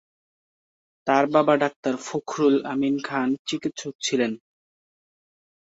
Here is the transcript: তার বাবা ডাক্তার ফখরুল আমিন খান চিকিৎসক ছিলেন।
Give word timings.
তার 1.07 1.23
বাবা 1.33 1.53
ডাক্তার 1.63 1.93
ফখরুল 2.07 2.55
আমিন 2.65 2.95
খান 3.07 3.29
চিকিৎসক 3.47 3.95
ছিলেন। 4.01 4.31